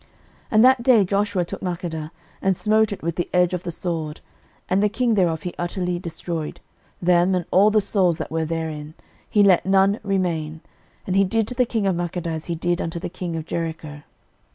06:010:028 0.01 0.09
And 0.49 0.65
that 0.65 0.81
day 0.81 1.03
Joshua 1.05 1.45
took 1.45 1.61
Makkedah, 1.61 2.09
and 2.41 2.57
smote 2.57 2.91
it 2.91 3.03
with 3.03 3.17
the 3.17 3.29
edge 3.31 3.53
of 3.53 3.61
the 3.61 3.69
sword, 3.69 4.19
and 4.67 4.81
the 4.81 4.89
king 4.89 5.13
thereof 5.13 5.43
he 5.43 5.53
utterly 5.59 5.99
destroyed, 5.99 6.59
them, 6.99 7.35
and 7.35 7.45
all 7.51 7.69
the 7.69 7.81
souls 7.81 8.17
that 8.17 8.31
were 8.31 8.43
therein; 8.43 8.95
he 9.29 9.43
let 9.43 9.63
none 9.63 9.99
remain: 10.01 10.61
and 11.05 11.15
he 11.15 11.23
did 11.23 11.47
to 11.49 11.53
the 11.53 11.65
king 11.67 11.85
of 11.85 11.95
Makkedah 11.95 12.31
as 12.31 12.45
he 12.45 12.55
did 12.55 12.81
unto 12.81 12.97
the 12.97 13.09
king 13.09 13.35
of 13.35 13.45
Jericho. 13.45 14.01